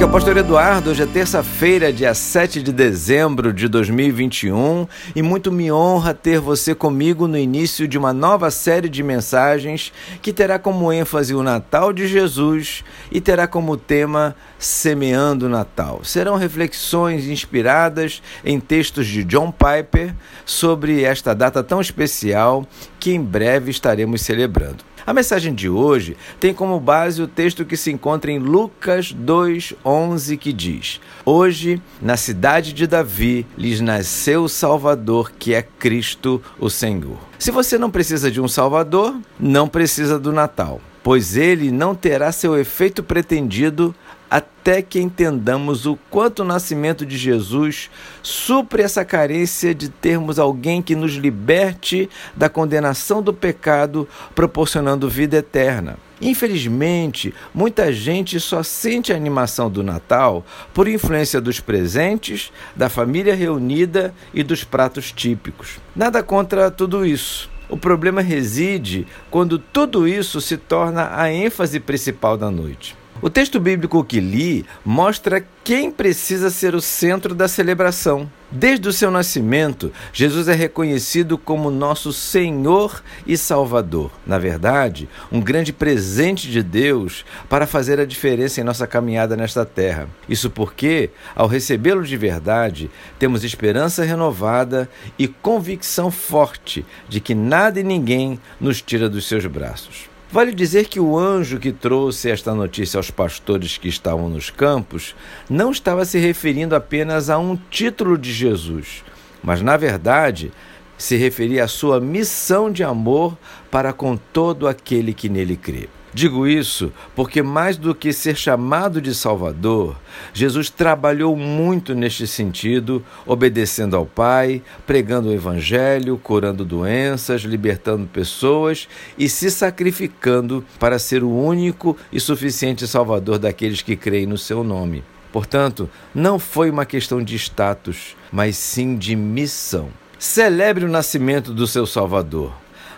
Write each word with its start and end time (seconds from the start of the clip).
Aqui 0.00 0.06
é 0.06 0.08
o 0.08 0.12
Pastor 0.12 0.38
Eduardo, 0.38 0.88
hoje 0.88 1.02
é 1.02 1.06
terça-feira, 1.06 1.92
dia 1.92 2.14
7 2.14 2.62
de 2.62 2.72
dezembro 2.72 3.52
de 3.52 3.68
2021 3.68 4.88
e 5.14 5.20
muito 5.20 5.52
me 5.52 5.70
honra 5.70 6.14
ter 6.14 6.40
você 6.40 6.74
comigo 6.74 7.28
no 7.28 7.36
início 7.36 7.86
de 7.86 7.98
uma 7.98 8.10
nova 8.10 8.50
série 8.50 8.88
de 8.88 9.02
mensagens 9.02 9.92
que 10.22 10.32
terá 10.32 10.58
como 10.58 10.90
ênfase 10.90 11.34
o 11.34 11.42
Natal 11.42 11.92
de 11.92 12.08
Jesus 12.08 12.82
e 13.12 13.20
terá 13.20 13.46
como 13.46 13.76
tema 13.76 14.34
Semeando 14.58 15.44
o 15.44 15.50
Natal. 15.50 16.00
Serão 16.02 16.36
reflexões 16.36 17.26
inspiradas 17.26 18.22
em 18.42 18.58
textos 18.58 19.06
de 19.06 19.22
John 19.22 19.52
Piper 19.52 20.14
sobre 20.46 21.02
esta 21.02 21.34
data 21.34 21.62
tão 21.62 21.78
especial 21.78 22.66
que 22.98 23.12
em 23.12 23.20
breve 23.20 23.70
estaremos 23.70 24.22
celebrando. 24.22 24.82
A 25.10 25.12
mensagem 25.12 25.52
de 25.52 25.68
hoje 25.68 26.16
tem 26.38 26.54
como 26.54 26.78
base 26.78 27.20
o 27.20 27.26
texto 27.26 27.64
que 27.64 27.76
se 27.76 27.90
encontra 27.90 28.30
em 28.30 28.38
Lucas 28.38 29.12
2:11 29.12 30.36
que 30.36 30.52
diz: 30.52 31.00
Hoje, 31.26 31.82
na 32.00 32.16
cidade 32.16 32.72
de 32.72 32.86
Davi, 32.86 33.44
lhes 33.58 33.80
nasceu 33.80 34.44
o 34.44 34.48
Salvador, 34.48 35.32
que 35.36 35.52
é 35.52 35.62
Cristo, 35.62 36.40
o 36.60 36.70
Senhor. 36.70 37.18
Se 37.40 37.50
você 37.50 37.76
não 37.76 37.90
precisa 37.90 38.30
de 38.30 38.40
um 38.40 38.46
Salvador, 38.46 39.16
não 39.36 39.66
precisa 39.66 40.16
do 40.16 40.32
Natal, 40.32 40.80
pois 41.02 41.36
ele 41.36 41.72
não 41.72 41.92
terá 41.92 42.30
seu 42.30 42.56
efeito 42.56 43.02
pretendido 43.02 43.92
até 44.30 44.80
que 44.80 45.00
entendamos 45.00 45.86
o 45.86 45.98
quanto 46.08 46.40
o 46.40 46.44
nascimento 46.44 47.04
de 47.04 47.18
Jesus 47.18 47.90
supre 48.22 48.82
essa 48.82 49.04
carência 49.04 49.74
de 49.74 49.88
termos 49.88 50.38
alguém 50.38 50.80
que 50.80 50.94
nos 50.94 51.12
liberte 51.12 52.08
da 52.36 52.48
condenação 52.48 53.20
do 53.20 53.34
pecado, 53.34 54.08
proporcionando 54.34 55.08
vida 55.08 55.38
eterna. 55.38 55.98
Infelizmente, 56.20 57.34
muita 57.52 57.90
gente 57.92 58.38
só 58.38 58.62
sente 58.62 59.12
a 59.12 59.16
animação 59.16 59.70
do 59.70 59.82
Natal 59.82 60.44
por 60.74 60.86
influência 60.86 61.40
dos 61.40 61.60
presentes, 61.60 62.52
da 62.76 62.90
família 62.90 63.34
reunida 63.34 64.14
e 64.32 64.42
dos 64.42 64.62
pratos 64.62 65.10
típicos. 65.10 65.78
Nada 65.96 66.22
contra 66.22 66.70
tudo 66.70 67.06
isso. 67.06 67.50
O 67.70 67.76
problema 67.76 68.20
reside 68.20 69.06
quando 69.30 69.58
tudo 69.58 70.06
isso 70.06 70.40
se 70.40 70.56
torna 70.56 71.10
a 71.16 71.32
ênfase 71.32 71.80
principal 71.80 72.36
da 72.36 72.50
noite. 72.50 73.00
O 73.22 73.28
texto 73.28 73.60
bíblico 73.60 74.02
que 74.02 74.18
li 74.18 74.64
mostra 74.82 75.44
quem 75.62 75.90
precisa 75.90 76.48
ser 76.48 76.74
o 76.74 76.80
centro 76.80 77.34
da 77.34 77.46
celebração. 77.48 78.30
Desde 78.50 78.88
o 78.88 78.92
seu 78.94 79.10
nascimento, 79.10 79.92
Jesus 80.10 80.48
é 80.48 80.54
reconhecido 80.54 81.36
como 81.36 81.70
nosso 81.70 82.14
Senhor 82.14 83.02
e 83.26 83.36
Salvador. 83.36 84.10
Na 84.26 84.38
verdade, 84.38 85.06
um 85.30 85.38
grande 85.38 85.70
presente 85.70 86.50
de 86.50 86.62
Deus 86.62 87.26
para 87.46 87.66
fazer 87.66 88.00
a 88.00 88.06
diferença 88.06 88.58
em 88.58 88.64
nossa 88.64 88.86
caminhada 88.86 89.36
nesta 89.36 89.66
terra. 89.66 90.08
Isso 90.26 90.48
porque, 90.48 91.10
ao 91.36 91.46
recebê-lo 91.46 92.02
de 92.02 92.16
verdade, 92.16 92.90
temos 93.18 93.44
esperança 93.44 94.02
renovada 94.02 94.88
e 95.18 95.28
convicção 95.28 96.10
forte 96.10 96.86
de 97.06 97.20
que 97.20 97.34
nada 97.34 97.78
e 97.78 97.84
ninguém 97.84 98.40
nos 98.58 98.80
tira 98.80 99.10
dos 99.10 99.28
seus 99.28 99.44
braços. 99.44 100.09
Vale 100.32 100.52
dizer 100.52 100.86
que 100.86 101.00
o 101.00 101.18
anjo 101.18 101.58
que 101.58 101.72
trouxe 101.72 102.30
esta 102.30 102.54
notícia 102.54 102.98
aos 102.98 103.10
pastores 103.10 103.76
que 103.76 103.88
estavam 103.88 104.28
nos 104.28 104.48
campos 104.48 105.16
não 105.48 105.72
estava 105.72 106.04
se 106.04 106.20
referindo 106.20 106.76
apenas 106.76 107.28
a 107.28 107.36
um 107.36 107.56
título 107.68 108.16
de 108.16 108.32
Jesus, 108.32 109.02
mas, 109.42 109.60
na 109.60 109.76
verdade, 109.76 110.52
se 110.96 111.16
referia 111.16 111.64
à 111.64 111.68
sua 111.68 111.98
missão 111.98 112.70
de 112.70 112.84
amor 112.84 113.36
para 113.72 113.92
com 113.92 114.16
todo 114.16 114.68
aquele 114.68 115.12
que 115.12 115.28
nele 115.28 115.56
crê. 115.56 115.88
Digo 116.12 116.46
isso 116.46 116.92
porque, 117.14 117.40
mais 117.40 117.76
do 117.76 117.94
que 117.94 118.12
ser 118.12 118.36
chamado 118.36 119.00
de 119.00 119.14
Salvador, 119.14 119.96
Jesus 120.34 120.68
trabalhou 120.68 121.36
muito 121.36 121.94
neste 121.94 122.26
sentido, 122.26 123.04
obedecendo 123.24 123.94
ao 123.96 124.04
Pai, 124.04 124.60
pregando 124.84 125.28
o 125.28 125.32
Evangelho, 125.32 126.18
curando 126.18 126.64
doenças, 126.64 127.42
libertando 127.42 128.08
pessoas 128.08 128.88
e 129.16 129.28
se 129.28 129.50
sacrificando 129.50 130.64
para 130.80 130.98
ser 130.98 131.22
o 131.22 131.30
único 131.30 131.96
e 132.12 132.18
suficiente 132.18 132.88
Salvador 132.88 133.38
daqueles 133.38 133.80
que 133.80 133.94
creem 133.94 134.26
no 134.26 134.36
seu 134.36 134.64
nome. 134.64 135.04
Portanto, 135.32 135.88
não 136.12 136.40
foi 136.40 136.70
uma 136.70 136.84
questão 136.84 137.22
de 137.22 137.36
status, 137.36 138.16
mas 138.32 138.56
sim 138.56 138.96
de 138.96 139.14
missão. 139.14 139.90
Celebre 140.18 140.84
o 140.84 140.88
nascimento 140.88 141.54
do 141.54 141.68
seu 141.68 141.86
Salvador. 141.86 142.52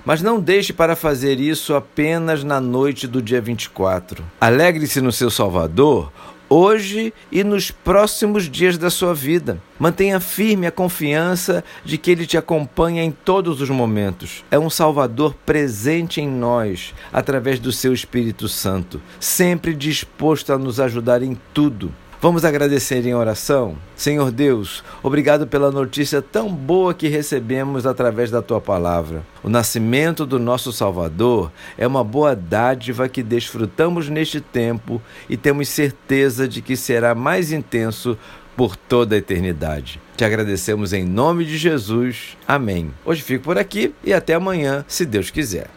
Mas 0.04 0.20
não 0.20 0.40
deixe 0.40 0.72
para 0.72 0.96
fazer 0.96 1.38
isso 1.38 1.74
apenas 1.74 2.42
na 2.42 2.60
noite 2.60 3.06
do 3.06 3.22
dia 3.22 3.40
24. 3.40 4.24
Alegre-se 4.40 5.00
no 5.00 5.12
seu 5.12 5.30
Salvador 5.30 6.12
hoje 6.52 7.14
e 7.30 7.42
nos 7.42 7.70
próximos 7.70 8.50
dias 8.50 8.76
da 8.76 8.90
sua 8.90 9.14
vida. 9.14 9.58
Mantenha 9.78 10.20
firme 10.20 10.66
a 10.66 10.70
confiança 10.70 11.64
de 11.82 11.96
que 11.96 12.10
Ele 12.10 12.26
te 12.26 12.36
acompanha 12.36 13.02
em 13.02 13.10
todos 13.10 13.62
os 13.62 13.70
momentos. 13.70 14.44
É 14.50 14.58
um 14.58 14.68
Salvador 14.68 15.34
presente 15.46 16.20
em 16.20 16.28
nós, 16.28 16.92
através 17.10 17.58
do 17.58 17.72
seu 17.72 17.94
Espírito 17.94 18.48
Santo, 18.48 19.00
sempre 19.18 19.74
disposto 19.74 20.52
a 20.52 20.58
nos 20.58 20.78
ajudar 20.78 21.22
em 21.22 21.38
tudo. 21.54 21.90
Vamos 22.22 22.44
agradecer 22.44 23.04
em 23.04 23.16
oração? 23.16 23.76
Senhor 23.96 24.30
Deus, 24.30 24.84
obrigado 25.02 25.44
pela 25.44 25.72
notícia 25.72 26.22
tão 26.22 26.54
boa 26.54 26.94
que 26.94 27.08
recebemos 27.08 27.84
através 27.84 28.30
da 28.30 28.40
tua 28.40 28.60
palavra. 28.60 29.24
O 29.42 29.48
nascimento 29.48 30.24
do 30.24 30.38
nosso 30.38 30.72
Salvador 30.72 31.50
é 31.76 31.84
uma 31.84 32.04
boa 32.04 32.36
dádiva 32.36 33.08
que 33.08 33.24
desfrutamos 33.24 34.08
neste 34.08 34.40
tempo 34.40 35.02
e 35.28 35.36
temos 35.36 35.68
certeza 35.68 36.46
de 36.46 36.62
que 36.62 36.76
será 36.76 37.12
mais 37.12 37.50
intenso 37.50 38.16
por 38.56 38.76
toda 38.76 39.16
a 39.16 39.18
eternidade. 39.18 40.00
Te 40.16 40.24
agradecemos 40.24 40.92
em 40.92 41.04
nome 41.04 41.44
de 41.44 41.58
Jesus. 41.58 42.36
Amém. 42.46 42.94
Hoje 43.04 43.20
fico 43.20 43.42
por 43.42 43.58
aqui 43.58 43.92
e 44.04 44.12
até 44.12 44.34
amanhã, 44.34 44.84
se 44.86 45.04
Deus 45.04 45.28
quiser. 45.28 45.66